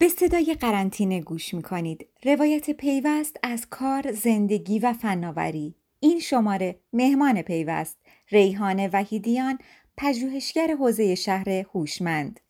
[0.00, 2.06] به صدای قرنطینه گوش می کنید.
[2.24, 5.74] روایت پیوست از کار، زندگی و فناوری.
[6.00, 7.98] این شماره مهمان پیوست
[8.30, 9.58] ریحانه وحیدیان،
[9.96, 12.40] پژوهشگر حوزه شهر هوشمند.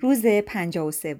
[0.00, 1.14] روز 53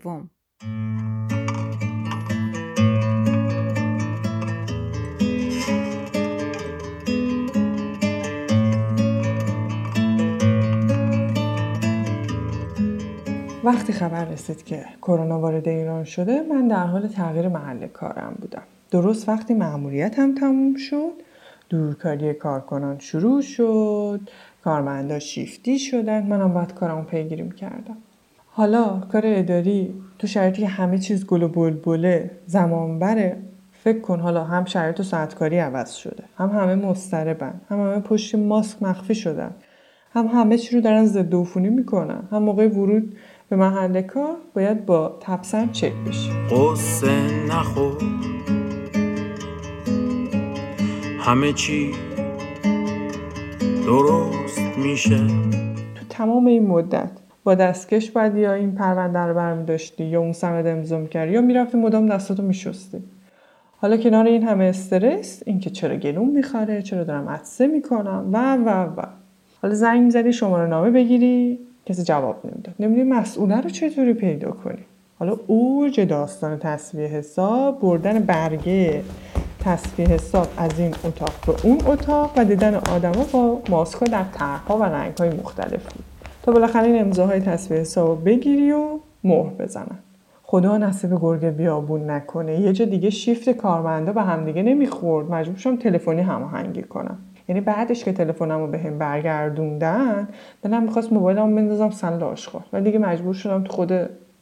[13.66, 18.62] وقتی خبر رسید که کرونا وارد ایران شده من در حال تغییر محل کارم بودم.
[18.91, 21.12] درست وقتی هم تموم شد
[21.68, 24.20] دورکاری کارکنان شروع شد
[24.64, 27.96] کارمندا شیفتی شدن منم باید کارمو پیگیری کردم.
[28.46, 33.36] حالا کار اداری تو شرایطی همه چیز گل و بلبله زمان بره
[33.72, 38.34] فکر کن حالا هم شرایط و ساعتکاری عوض شده هم همه مضطربن هم همه پشت
[38.34, 39.50] ماسک مخفی شدن.
[40.16, 42.29] هم همه چی رو دارن ضد عفونی می‌کنن.
[42.30, 43.16] هم موقع ورود
[43.48, 46.30] به محل کار باید با تبسن چک بشه.
[46.51, 47.97] قصه نخور.
[51.20, 51.91] همه چی
[53.86, 55.27] درست میشه.
[55.95, 57.11] تو تمام این مدت
[57.45, 61.41] با دستکش باید یا این پرونده رو برمی داشتی یا اون سند امضا می‌کردی یا
[61.41, 62.98] می‌رفتی مدام دستاتو میشستی.
[63.77, 68.69] حالا کنار این همه استرس اینکه چرا گلوم می‌خوره چرا دارم عطسه می‌کنم و و
[68.97, 69.25] و.
[69.67, 72.75] حالا زنگ می‌زدی شماره نامه بگیری کسی جواب نمی‌داد.
[72.81, 74.78] نمی‌دونی مسئوله رو چطوری پیدا کنی؟
[75.19, 79.03] حالا اوج داستان تصویه حساب بردن برگه
[79.61, 84.78] تصویه حساب از این اتاق به اون اتاق و دیدن آدما با ماسکا در طرحها
[84.78, 86.01] و رنگهای مختلفی.
[86.42, 89.98] تا بالاخره این امضاهای تصویه حساب بگیری و مهر بزنن.
[90.42, 92.61] خدا نصیب گرگ بیابون نکنه.
[92.61, 95.30] یه جا دیگه شیفت کارمندا به همدیگه نمی‌خورد.
[95.30, 97.19] مجبور شدم تلفنی هماهنگی کنم.
[97.48, 100.28] یعنی بعدش که تلفنم رو به هم برگردوندن
[100.62, 103.92] دلم می‌خواست موبایلم بندازم سن آشغال و دیگه مجبور شدم تو خود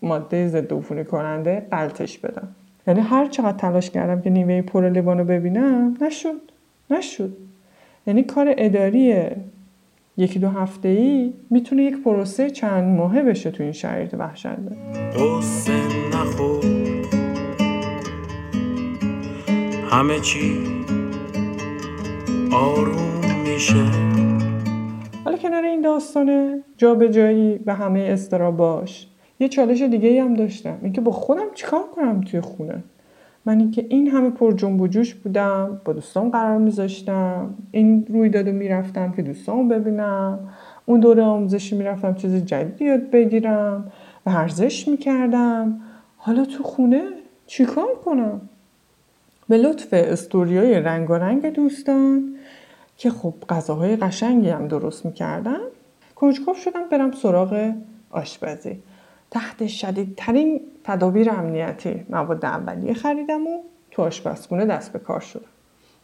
[0.02, 2.48] ماده ضد عفونی کننده قلتش بدم.
[2.86, 6.40] یعنی هر چقدر تلاش کردم که نیمه پر لیوان رو ببینم نشد.
[6.90, 7.36] نشد.
[8.06, 9.26] یعنی کار اداری
[10.16, 14.78] یکی دو هفته ای می‌تونه یک پروسه چند ماهه بشه تو این شرایط وحشتناک.
[19.90, 20.73] همه چی
[22.54, 23.84] آروم میشه.
[25.24, 29.08] حالا کنار این داستان جایی و همه استراباش
[29.40, 30.78] یه چالش دیگه ای هم داشتم.
[30.82, 32.84] اینکه با خودم چیکار کنم توی خونه؟
[33.44, 37.54] من اینکه این همه پر جنب و جوش بودم با دوستان قرار میذاشتم.
[37.70, 40.38] این رویدادو می‌رفتم که دوستان ببینم.
[40.86, 43.92] اون دوره آموزشی می‌رفتم چیز جدیدی یاد بگیرم
[44.26, 45.80] ورزش می‌کردم.
[46.16, 47.02] حالا تو خونه
[47.46, 48.40] چیکار کنم؟
[49.48, 52.34] به لطف استوریای رنگ و رنگ دوستان
[52.96, 55.60] که خب غذاهای قشنگی هم درست می‌کردم
[56.14, 57.72] کنجکاو شدم برم سراغ
[58.10, 58.82] آشپزی.
[59.30, 65.44] تحت شدیدترین تدابیر امنیتی مواد اولیه خریدم و تو آشپزخونه دست به کار شدم.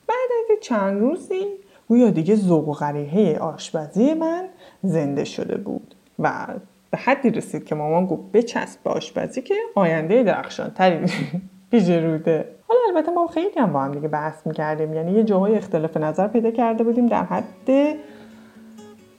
[0.09, 1.47] بعد از چند روزی
[1.89, 4.45] گویا دیگه ذوق و غریحه آشپزی من
[4.83, 6.47] زنده شده بود و
[6.91, 11.07] به حدی رسید که مامان گفت بچسب به آشپزی که آینده درخشانتری
[11.71, 12.60] پیش روده.
[12.97, 14.95] البته ما خیلی هم با هم دیگه بحث می‌کردیم.
[14.95, 17.97] یعنی یه جاهای اختلاف نظر پیدا کرده بودیم در حد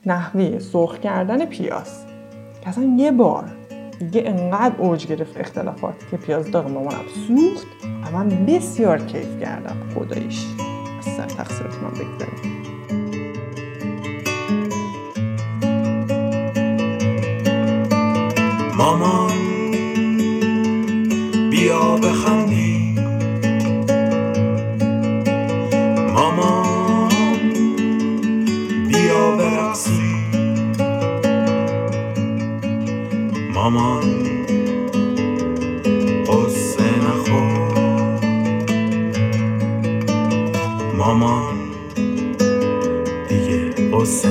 [0.06, 2.04] نحوی سرخ کردن پیاز.
[2.62, 3.44] که اصلا یه بار
[3.98, 7.66] دیگه انقدر اوج گرفت اختلافات که پیاز داغ مامانم سوخت.
[7.84, 9.76] و من بسیار کیف کردم.
[9.94, 10.46] خداییش.
[10.98, 12.62] از سر تقصیرت من بگذاریم.
[18.76, 19.32] مامان
[21.50, 21.96] بیا
[33.62, 34.02] مامان
[36.26, 37.74] قصه نخور.
[40.94, 41.56] مامان.
[43.28, 44.28] دیگه قصه